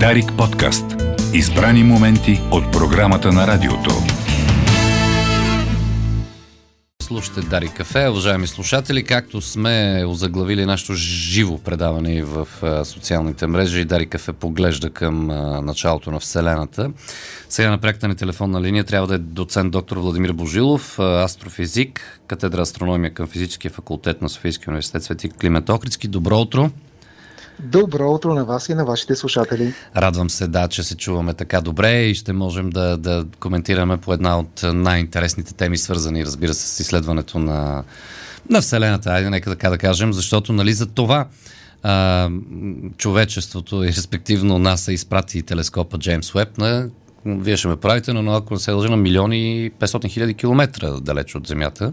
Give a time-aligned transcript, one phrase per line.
[0.00, 0.84] Дарик подкаст.
[1.34, 3.90] Избрани моменти от програмата на радиото.
[7.02, 12.48] Слушате Дари Кафе, уважаеми слушатели, както сме озаглавили нашето живо предаване в
[12.84, 15.26] социалните мрежи, Дари Кафе поглежда към
[15.66, 16.90] началото на Вселената.
[17.48, 22.60] Сега на пряката ни телефонна линия трябва да е доцент доктор Владимир Божилов, астрофизик, катедра
[22.60, 26.08] астрономия към физическия факултет на Софийския университет Свети Климент Охридски.
[26.08, 26.70] Добро утро!
[27.58, 29.74] Добро утро на вас и на вашите слушатели.
[29.96, 34.12] Радвам се, да, че се чуваме така добре и ще можем да, да коментираме по
[34.12, 37.84] една от най-интересните теми, свързани, разбира се, с изследването на,
[38.50, 39.10] на Вселената.
[39.10, 41.26] Айде, нека така да кажем, защото, нали, за това
[41.82, 42.30] а,
[42.96, 46.88] човечеството и респективно НАСА изпрати телескопа Джеймс Уеб на
[47.26, 51.34] вие ще ме правите, но ако се дължи на милиони и 500 хиляди километра далеч
[51.34, 51.92] от Земята.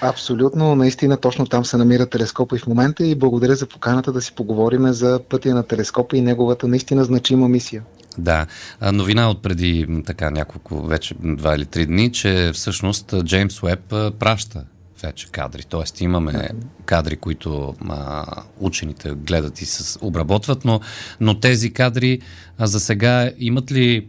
[0.00, 4.22] Абсолютно, наистина точно там се намира телескопа и в момента и благодаря за поканата да
[4.22, 7.82] си поговорим за пътя на телескопа и неговата наистина значима мисия.
[8.18, 8.46] Да,
[8.92, 14.64] новина от преди така няколко, вече два или три дни, че всъщност Джеймс Уеб праща
[15.02, 15.62] вече кадри.
[15.62, 16.48] Тоест имаме
[16.84, 18.24] кадри, които а,
[18.60, 20.80] учените гледат и се обработват, но,
[21.20, 22.20] но тези кадри
[22.58, 24.08] а, за сега имат ли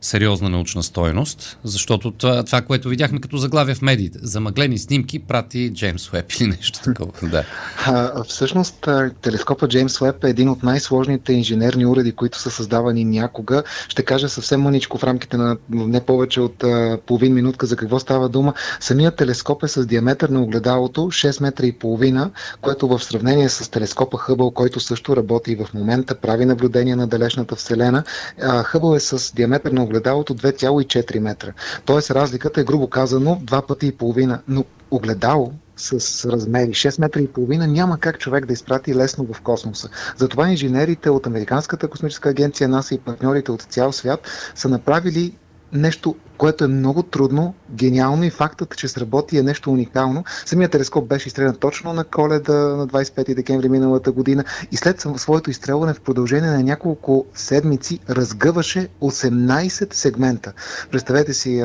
[0.00, 5.70] сериозна научна стойност, защото това, това, което видяхме като заглавие в медиите, замъглени снимки прати
[5.74, 7.12] Джеймс Уеб или нещо такова.
[7.28, 7.44] Да.
[7.86, 8.88] А, всъщност,
[9.22, 13.62] телескопа Джеймс Уеб е един от най-сложните инженерни уреди, които са създавани някога.
[13.88, 17.98] Ще кажа съвсем мъничко в рамките на не повече от а, половин минутка за какво
[17.98, 18.54] става дума.
[18.80, 23.70] Самият телескоп е с диаметър на огледалото 6 метра и половина, което в сравнение с
[23.70, 28.04] телескопа Хъбъл, който също работи и в момента, прави наблюдение на далечната Вселена.
[28.42, 31.52] А, Хъбъл е с диаметър на огледалото 2,4 метра.
[31.84, 34.42] Тоест разликата е грубо казано два пъти и половина.
[34.48, 35.92] Но огледало с
[36.30, 39.88] размери 6 метра и половина няма как човек да изпрати лесно в космоса.
[40.16, 44.20] Затова инженерите от Американската космическа агенция НАСА и партньорите от цял свят
[44.54, 45.34] са направили
[45.72, 50.24] нещо което е много трудно, гениално и фактът, че сработи е нещо уникално.
[50.46, 55.50] Самият телескоп беше изстрелян точно на коледа на 25 декември миналата година и след своето
[55.50, 60.52] изстрелване в продължение на няколко седмици разгъваше 18 сегмента.
[60.90, 61.64] Представете си,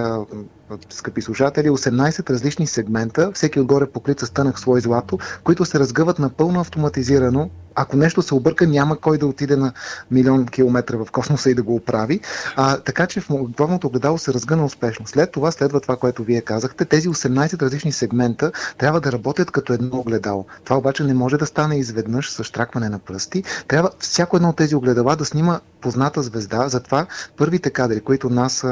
[0.90, 6.20] скъпи слушатели, 18 различни сегмента, всеки отгоре покрит с тънък слой злато, които се разгъват
[6.20, 7.50] напълно автоматизирано.
[7.76, 9.74] Ако нещо се обърка, няма кой да отиде на
[10.12, 12.20] милион километра в космоса и да го оправи.
[12.56, 15.08] А, така че в главното огледало се разгъна успешно.
[15.08, 16.86] След това следва това, което вие казахте.
[16.86, 20.46] Тези 18 различни сегмента трябва да работят като едно огледало.
[20.64, 23.44] Това обаче не може да стане изведнъж с штракване на пръсти.
[23.68, 26.68] Трябва всяко едно от тези огледала да снима позната звезда.
[26.70, 27.06] Затова
[27.38, 28.66] първите кадри, които нас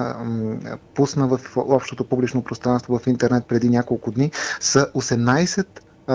[0.96, 1.40] пусна в
[1.92, 5.66] общото публично пространство в интернет преди няколко дни, са 18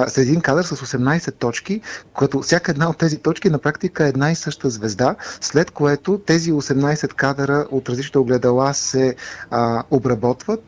[0.07, 1.81] с един кадър с 18 точки,
[2.19, 6.19] като всяка една от тези точки на практика е една и съща звезда, след което
[6.27, 9.17] тези 18 кадъра от различните огледала се
[9.51, 10.65] а, обработват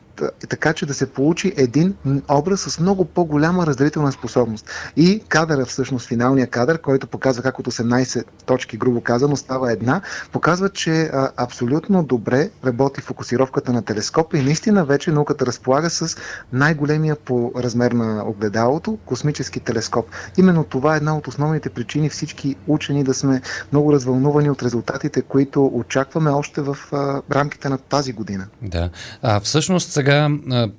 [0.49, 1.95] така че да се получи един
[2.29, 4.69] образ с много по-голяма разделителна способност.
[4.97, 10.01] И кадъра, всъщност финалния кадър, който показва как от 18 точки, грубо казано, става една,
[10.31, 16.17] показва, че а, абсолютно добре работи фокусировката на телескопа и наистина вече науката разполага с
[16.53, 20.05] най-големия по размер на огледалото космически телескоп.
[20.37, 23.41] Именно това е една от основните причини всички учени да сме
[23.71, 28.47] много развълнувани от резултатите, които очакваме още в а, рамките на тази година.
[28.61, 28.89] Да.
[29.21, 30.29] А всъщност сега сега,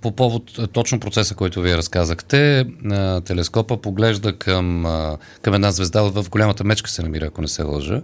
[0.00, 2.64] по повод точно процеса, който вие разказахте,
[3.24, 4.86] телескопа поглежда към,
[5.42, 8.00] към една звезда в голямата мечка се намира, ако не се лъжа.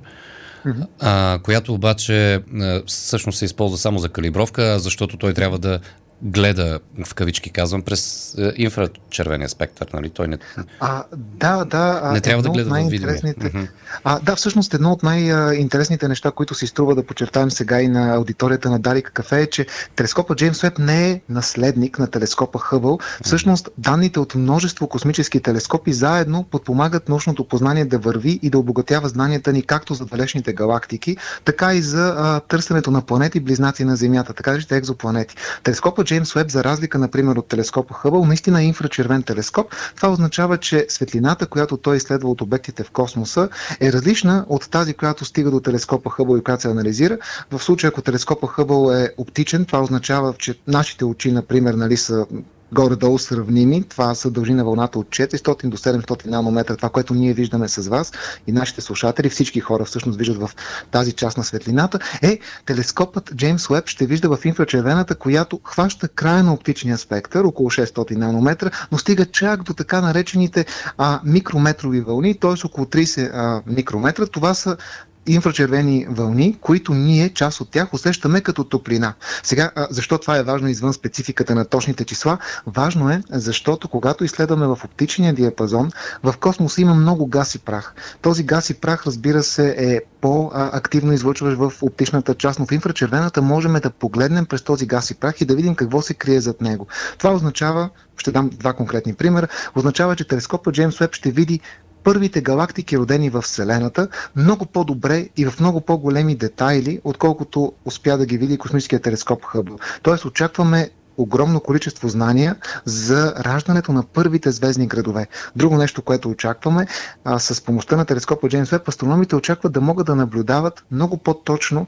[0.67, 0.87] Mm-hmm.
[1.01, 2.41] А, която обаче
[2.87, 5.81] всъщност се използва само за калибровка, защото той трябва да
[6.23, 10.11] гледа, в кавички казвам, през е, инфрачервения спектър, нали?
[10.11, 10.39] Той не...
[10.81, 12.11] А, да, да.
[12.13, 13.69] Не трябва да гледа в.
[14.05, 18.15] А, да, всъщност едно от най-интересните неща, които си струва да подчертаем сега и на
[18.15, 19.67] аудиторията на Дарик Кафе е, че
[19.97, 22.99] телескопа Джеймс Уеб не е наследник на телескопа Хъбъл.
[23.25, 29.09] Всъщност данните от множество космически телескопи заедно подпомагат научното познание да върви и да обогатява
[29.09, 33.97] знанията ни както за далечните галактики, така и за а, търсенето на планети близнаци на
[33.97, 35.37] Земята, така наречените екзопланети.
[35.63, 39.75] Телескопа Джеймс Уеб, за разлика, например, от телескопа Хъбъл, наистина е инфрачервен телескоп.
[39.97, 43.49] Това означава, че светлината, която той изследва от обектите в космоса,
[43.81, 47.19] е различна от тази, която стига до телескопа Хъбъл и която се анализира.
[47.51, 52.27] В случая, ако телескопа Хъбъл е оптичен, това означава, че нашите очи, например, нали, са
[52.73, 53.83] горе-долу сравними.
[53.83, 58.13] Това са дължина вълната от 400 до 700 нанометра, това, което ние виждаме с вас
[58.47, 60.51] и нашите слушатели, всички хора всъщност виждат в
[60.91, 66.43] тази част на светлината, е телескопът Джеймс Уеб ще вижда в инфрачервената, която хваща края
[66.43, 70.67] на оптичния спектър, около 600 нанометра, но стига чак до така наречените
[70.99, 72.67] а, микрометрови вълни, т.е.
[72.67, 74.27] около 30 а, микрометра.
[74.27, 74.77] Това са
[75.27, 79.15] инфрачервени вълни, които ние, част от тях, усещаме като топлина.
[79.43, 82.39] Сега, защо това е важно извън спецификата на точните числа?
[82.67, 85.91] Важно е, защото когато изследваме в оптичния диапазон,
[86.23, 87.95] в космоса има много газ и прах.
[88.23, 93.43] Този газ и прах, разбира се, е по-активно излъчващ в оптичната част, но в инфрачервената
[93.43, 96.61] можем да погледнем през този газ и прах и да видим какво се крие зад
[96.61, 96.87] него.
[97.19, 101.61] Това означава, ще дам два конкретни примера, означава, че телескопът Джеймс Уеб ще види
[102.07, 108.27] първите галактики, родени в Вселената, много по-добре и в много по-големи детайли, отколкото успя да
[108.27, 109.79] ги види космическия телескоп Хъбъл.
[110.03, 115.27] Тоест очакваме огромно количество знания за раждането на първите звездни градове.
[115.57, 116.87] Друго нещо, което очакваме,
[117.25, 121.87] а, с помощта на телескопа Джеймс Веб, астрономите очакват да могат да наблюдават много по-точно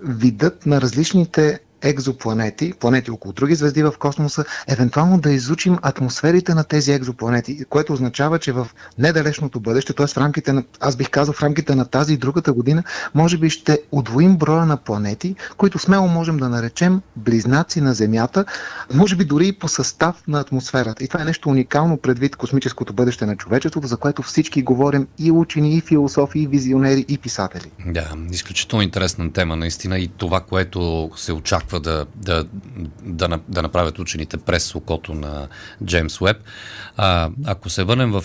[0.00, 6.64] видът на различните екзопланети, планети около други звезди в космоса, евентуално да изучим атмосферите на
[6.64, 8.68] тези екзопланети, което означава, че в
[8.98, 10.06] недалечното бъдеще, т.е.
[10.06, 12.82] в рамките на, аз бих казал в рамките на тази и другата година,
[13.14, 18.44] може би ще удвоим броя на планети, които смело можем да наречем близнаци на Земята,
[18.94, 21.04] може би дори и по състав на атмосферата.
[21.04, 25.30] И това е нещо уникално предвид космическото бъдеще на човечеството, за което всички говорим и
[25.30, 27.70] учени, и философи, и визионери, и писатели.
[27.86, 32.44] Да, изключително интересна тема наистина и това, което се очаква очаква да, да,
[33.02, 35.48] да, да направят учените през окото на
[35.84, 36.36] Джеймс Уеб.
[36.96, 38.24] А, ако се върнем в,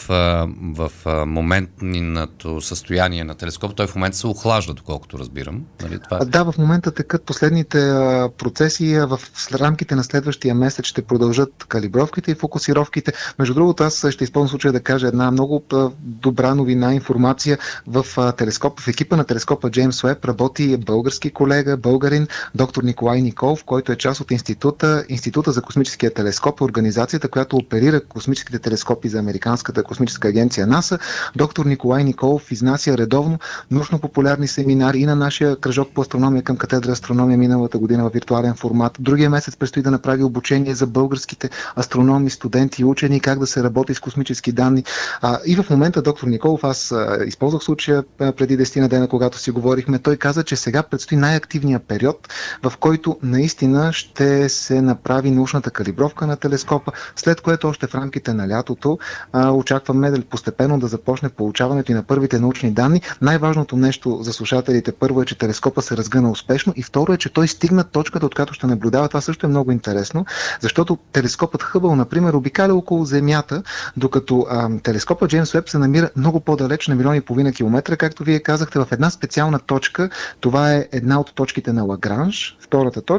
[0.75, 0.91] в
[1.25, 5.65] моментното състояние на телескоп, той в момента се охлажда, доколкото разбирам.
[5.81, 6.25] Нали, това...
[6.25, 7.77] Да, в момента текат последните
[8.37, 8.99] процеси.
[8.99, 9.19] В
[9.53, 13.13] рамките на следващия месец ще продължат калибровките и фокусировките.
[13.39, 15.63] Между другото, аз ще използвам случая да кажа една много
[16.01, 17.57] добра новина, информация
[17.87, 23.63] в телескоп, в екипа на телескопа Джеймс Уеб работи български колега, българин, доктор Николай Николов,
[23.63, 29.19] който е част от института, Института за космическия телескоп, организацията, която оперира космическите телескопи за
[29.19, 30.99] Американската космическа агенция НАСА.
[31.35, 33.39] Доктор Николай Николов изнася редовно
[33.71, 38.55] научно-популярни семинари и на нашия кръжок по астрономия към катедра астрономия миналата година в виртуален
[38.55, 38.97] формат.
[38.99, 41.49] Другия месец предстои да направи обучение за българските
[41.79, 44.83] астрономи, студенти и учени как да се работи с космически данни.
[45.21, 49.37] А, и в момента доктор Николов, аз а, използвах случая преди 10 на дена, когато
[49.37, 52.27] си говорихме, той каза, че сега предстои най-активният период,
[52.63, 58.33] в който наистина ще се направи научната калибровка на телескопа, след което още в рамките
[58.33, 58.97] на лятото
[59.33, 63.01] а, очакваме да постепенно да започне получаването и на първите научни данни.
[63.21, 67.33] Най-важното нещо за слушателите първо е, че телескопа се разгъна успешно и второ е, че
[67.33, 69.07] той стигна точката, от ще наблюдава.
[69.07, 70.25] Това също е много интересно,
[70.61, 73.63] защото телескопът Хъбъл, например, обикаля около Земята,
[73.97, 78.23] докато а, телескопът Джеймс Уеб се намира много по-далеч на милиони и половина километра, както
[78.23, 80.09] вие казахте, в една специална точка.
[80.39, 82.57] Това е една от точките на Лагранж.
[82.59, 83.16] Втората точка,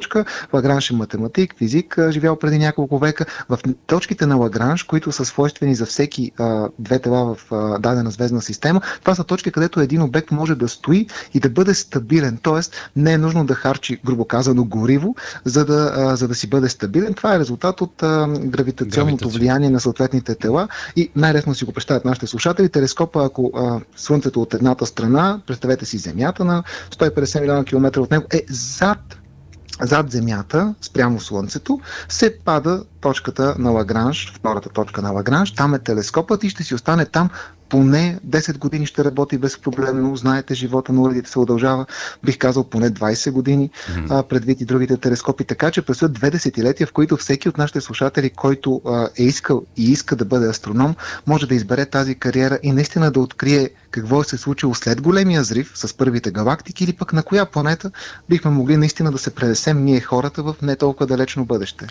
[0.53, 3.27] Лагранж е математик, физик, живял преди няколко века.
[3.49, 8.11] В точките на Лагранж, които са свойствени за всеки а, две тела в а, дадена
[8.11, 8.81] звездна система.
[9.01, 12.61] Това са точки, където един обект може да стои и да бъде стабилен, т.е.
[12.97, 15.15] не е нужно да харчи, грубо казано, гориво,
[15.45, 17.15] за да, а, за да си бъде стабилен.
[17.15, 19.39] Това е резултат от а, гравитационното Гравитация.
[19.39, 22.69] влияние на съответните тела и най-лесно си го представят нашите слушатели.
[22.69, 28.11] Телескопа, ако а, Слънцето от едната страна, представете си Земята на 150 милиона километра от
[28.11, 29.19] него, е зад
[29.81, 35.55] зад Земята, спрямо Слънцето, се пада точката на Лагранж, втората точка на Лагранж.
[35.55, 37.31] Там е телескопът и ще си остане там
[37.69, 40.17] поне 10 години ще работи безпроблемно.
[40.17, 41.87] Знаете, живота на уредите се удължава,
[42.25, 44.07] бих казал, поне 20 години, mm-hmm.
[44.11, 45.45] а, предвид и другите телескопи.
[45.45, 49.63] Така че през две десетилетия, в които всеки от нашите слушатели, който а, е искал
[49.77, 50.95] и иска да бъде астроном,
[51.27, 55.45] може да избере тази кариера и наистина да открие какво е се случило след големия
[55.45, 57.91] зрив с първите галактики или пък на коя планета
[58.29, 61.87] бихме могли наистина да се пренесем ние хората в не толкова далечно бъдеще.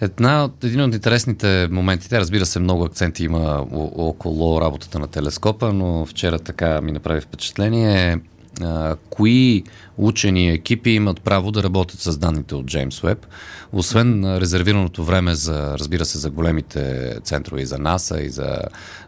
[0.00, 5.06] Една от, един от интересните моменти, те разбира се много акценти има около работата на
[5.06, 8.18] телескопа, но вчера така ми направи впечатление
[8.62, 9.64] а, кои
[9.98, 13.26] учени екипи имат право да работят с данните от Джеймс Уеб.
[13.72, 18.58] Освен резервираното време за, разбира се, за големите центрове и за НАСА и за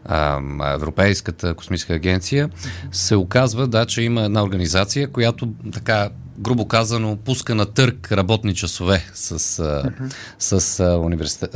[0.05, 0.41] а,
[0.73, 2.49] Европейската космическа агенция,
[2.91, 8.55] се оказва, да, че има една организация, която така грубо казано, пуска на търк работни
[8.55, 10.13] часове с, uh-huh.
[10.39, 10.61] с,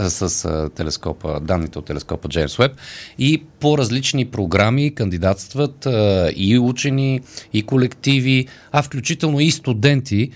[0.10, 2.72] с, с телескопа, данните от телескопа Джеймс Уеб
[3.20, 5.88] и по различни програми кандидатстват
[6.36, 7.22] и учени,
[7.54, 10.32] и колективи, а включително и студенти,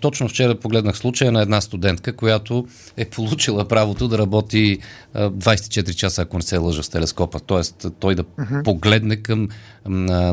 [0.00, 4.78] точно вчера погледнах случая на една студентка, която е получила правото да работи
[5.16, 7.40] 24 часа, ако не се лъжа с телескопа.
[7.40, 8.64] Тоест, той да uh-huh.
[8.64, 9.48] погледне към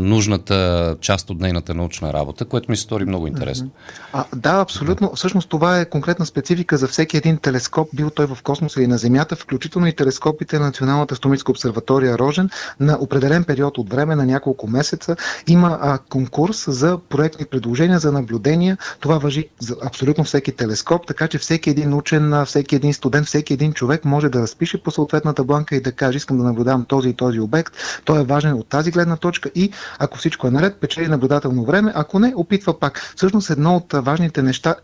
[0.01, 3.69] нужната част от нейната научна работа, което ми се стори много интересно.
[4.13, 5.11] А, да, абсолютно.
[5.15, 8.97] Всъщност това е конкретна специфика за всеки един телескоп, бил той в космоса или на
[8.97, 14.25] Земята, включително и телескопите на Националната астрономическа обсерватория заложен на определен период от време, на
[14.25, 15.15] няколко месеца.
[15.47, 18.77] Има а, конкурс за проектни предложения за наблюдения.
[18.99, 23.53] Това въжи за абсолютно всеки телескоп, така че всеки един учен, всеки един студент, всеки
[23.53, 27.09] един човек може да разпише по съответната бланка и да каже, искам да наблюдавам този
[27.09, 27.73] и този обект.
[28.05, 31.91] Той е важен от тази гледна точка и ако всичко е наред, печели наблюдателно време,
[31.95, 33.13] ако не, опитва пак.
[33.15, 34.75] Всъщност едно от важните неща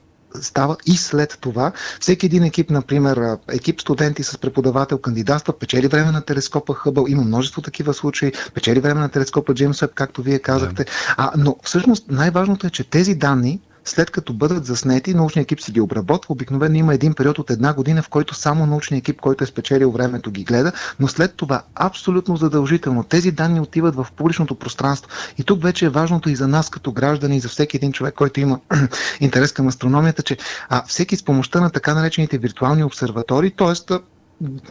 [0.41, 1.71] става и след това.
[1.99, 7.05] Всеки един екип, например, екип студенти с преподавател кандидатства, печели време на телескопа Хъбъл.
[7.07, 8.33] Има множество такива случаи.
[8.53, 10.83] Печели време на телескопа Джеймс Уеб, както вие казахте.
[10.83, 10.91] Да.
[11.17, 15.71] А, но всъщност най-важното е, че тези данни след като бъдат заснети, научният екип си
[15.71, 16.33] ги обработва.
[16.33, 19.91] Обикновено има един период от една година, в който само научният екип, който е спечелил
[19.91, 25.09] времето, ги гледа, но след това абсолютно задължително тези данни отиват в публичното пространство.
[25.37, 28.13] И тук вече е важното и за нас като граждани, и за всеки един човек,
[28.13, 28.59] който има
[29.19, 30.37] интерес към астрономията, че
[30.69, 33.75] а, всеки с помощта на така наречените виртуални обсерватори, т.е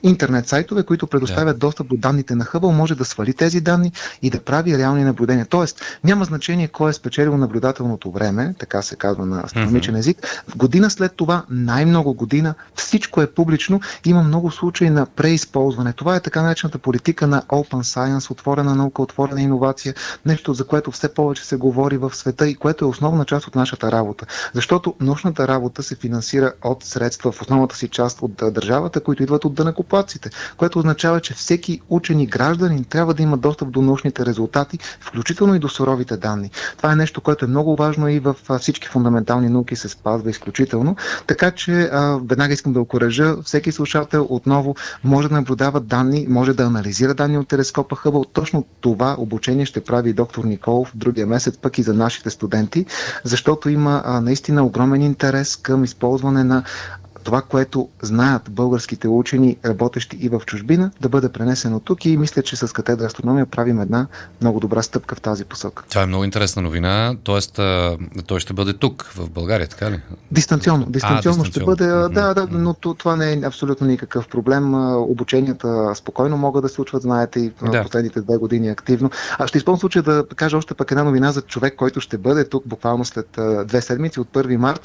[0.03, 1.61] интернет сайтове, които предоставят yeah.
[1.61, 5.47] достъп до данните на Хъбъл, може да свали тези данни и да прави реални наблюдения.
[5.47, 9.99] Тоест, няма значение кой е спечелил наблюдателното време, така се казва на астрономичен mm-hmm.
[9.99, 10.45] език.
[10.57, 13.81] Година след това, най-много година, всичко е публично.
[14.05, 15.93] Има много случаи на преизползване.
[15.93, 19.95] Това е така наречената политика на Open Science, отворена наука, отворена иновация,
[20.27, 23.55] нещо за което все повече се говори в света и което е основна част от
[23.55, 24.27] нашата работа.
[24.55, 29.45] Защото научната работа се финансира от средства в основната си част от държавата, които идват
[29.45, 34.27] от дънакоплаците, което означава, че всеки учен и гражданин трябва да има достъп до научните
[34.27, 36.51] резултати, включително и до суровите данни.
[36.77, 40.97] Това е нещо, което е много важно и в всички фундаментални науки се спазва изключително.
[41.27, 41.91] Така че
[42.25, 47.39] веднага искам да окоръжа всеки слушател отново може да наблюдава данни, може да анализира данни
[47.39, 48.25] от телескопа Хъбъл.
[48.25, 52.87] Точно това обучение ще прави доктор Николов другия месец, пък и за нашите студенти,
[53.25, 56.63] защото има наистина огромен интерес към използване на
[57.25, 62.43] това, което знаят българските учени, работещи и в чужбина, да бъде пренесено тук и мисля,
[62.43, 64.07] че с катедра астрономия правим една
[64.41, 65.85] много добра стъпка в тази посока.
[65.89, 67.41] Това е много интересна новина, т.е.
[68.27, 70.01] той ще бъде тук, в България, така ли?
[70.31, 72.13] Дистанционно, дистанционно, а, ще бъде, mm-hmm.
[72.13, 74.75] да, да, но това не е абсолютно никакъв проблем.
[74.95, 77.83] Обученията спокойно могат да се случват, знаете, и в да.
[77.83, 79.11] последните две години активно.
[79.39, 82.49] А ще използвам случая да кажа още пък една новина за човек, който ще бъде
[82.49, 84.81] тук буквално след две седмици, от 1 март.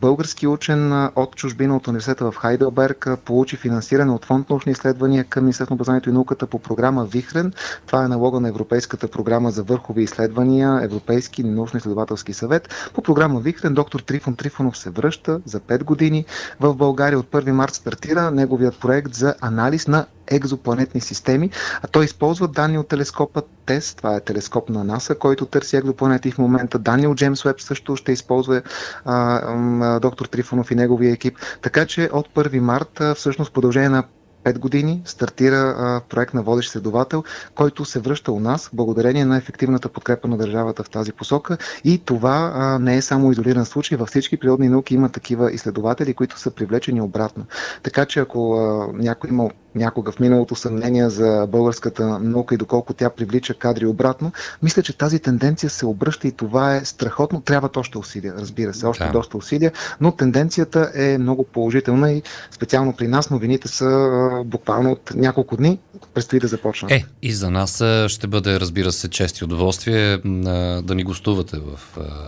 [0.00, 5.44] Български учен от чужбина от университета в Хайделберг получи финансиране от фонд научни изследвания към
[5.44, 7.52] Министерството на образованието и науката по програма Вихрен.
[7.86, 12.68] Това е налога на Европейската програма за върхови изследвания, Европейски научно-изследователски съвет.
[12.94, 16.24] По програма Вихрен доктор Трифон Трифонов се връща за 5 години
[16.60, 17.18] в България.
[17.18, 21.50] От 1 март стартира неговият проект за анализ на екзопланетни системи,
[21.82, 26.30] а той използва данни от телескопа ТЕС, това е телескоп на НАСА, който търси екзопланети
[26.30, 26.78] в момента.
[26.78, 28.62] Данни от Джеймс Уеб също ще използва
[29.04, 31.38] а, а, доктор Трифонов и неговия екип.
[31.62, 34.04] Така че от 1 марта, всъщност продължение на
[34.44, 39.36] 5 години стартира а, проект на водещ следовател, който се връща у нас благодарение на
[39.36, 41.58] ефективната подкрепа на държавата в тази посока.
[41.84, 43.98] И това а, не е само изолиран случай.
[43.98, 47.44] Във всички природни науки има такива изследователи, които са привлечени обратно.
[47.82, 52.94] Така че ако а, някой има някога в миналото съмнения за българската наука и доколко
[52.94, 54.32] тя привлича кадри обратно,
[54.62, 57.40] мисля, че тази тенденция се обръща и това е страхотно.
[57.40, 59.12] Трябват още усилия, разбира се, още да.
[59.12, 65.12] доста усилия, но тенденцията е много положителна и специално при нас новините са буквално от
[65.14, 65.78] няколко дни
[66.14, 66.92] предстои да започнат.
[66.92, 70.18] Е, и за нас ще бъде, разбира се, чест и удоволствие
[70.82, 71.80] да ни гостувате в,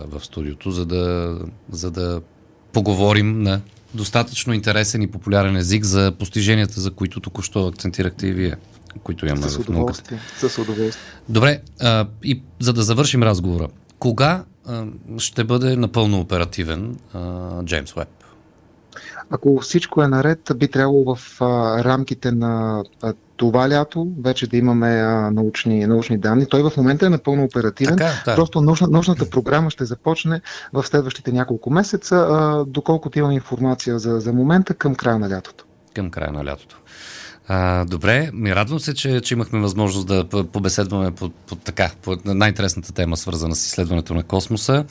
[0.07, 1.37] в студиото, за да,
[1.71, 2.21] за да
[2.73, 3.61] поговорим на
[3.93, 8.55] достатъчно интересен и популярен език за постиженията, за които току-що акцентирахте и вие,
[9.03, 10.19] които имаме в науката.
[10.37, 11.01] С удоволствие.
[11.29, 13.67] Добре, а, и за да завършим разговора,
[13.99, 14.85] кога а,
[15.17, 16.97] ще бъде напълно оперативен
[17.63, 18.09] Джеймс Уеб?
[19.29, 24.57] Ако всичко е наред, би трябвало в а, рамките на а, това лято вече да
[24.57, 26.45] имаме а, научни, научни данни.
[26.45, 27.95] Той в момента е напълно оперативен.
[27.95, 28.35] Така, да.
[28.35, 30.41] Просто научна, научната програма ще започне
[30.73, 35.65] в следващите няколко месеца, а, доколкото имам информация за, за момента към края на лятото.
[35.95, 36.77] Към края на лятото.
[37.47, 42.17] А, добре, ми радвам се, че, че имахме възможност да побеседваме по, по така, по
[42.25, 44.85] най-интересната тема, свързана с изследването на космоса.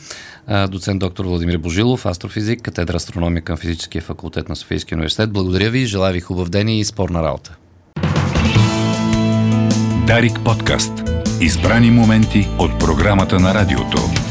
[0.46, 5.32] А, доцент доктор Владимир Божилов, астрофизик, катедра астрономия към физическия факултет на Софийския университет.
[5.32, 7.56] Благодаря ви, желая ви хубав ден и спорна работа.
[10.06, 10.92] Дарик подкаст.
[11.40, 14.23] Избрани моменти от програмата на радиото.